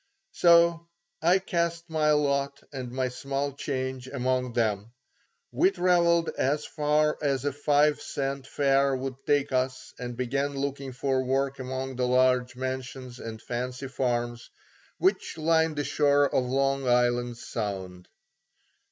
So 0.31 0.87
I 1.21 1.37
cast 1.37 1.87
my 1.87 2.13
lot 2.13 2.59
and 2.73 2.91
my 2.91 3.09
small 3.09 3.51
change 3.53 4.07
among 4.07 4.53
them. 4.53 4.93
We 5.51 5.69
travelled 5.69 6.29
as 6.39 6.65
far 6.65 7.19
as 7.21 7.45
a 7.45 7.53
five 7.53 8.01
cent 8.01 8.47
fare 8.47 8.95
would 8.95 9.13
take 9.27 9.51
us 9.51 9.93
and 9.99 10.17
began 10.17 10.55
looking 10.57 10.91
for 10.91 11.23
work 11.23 11.59
among 11.59 11.97
the 11.97 12.07
large 12.07 12.55
mansions 12.55 13.19
and 13.19 13.39
fancy 13.39 13.89
farms 13.89 14.49
which 14.97 15.37
line 15.37 15.75
the 15.75 15.83
shore 15.83 16.25
of 16.33 16.45
Long 16.45 16.87
Island 16.87 17.37
Sound. 17.37 18.07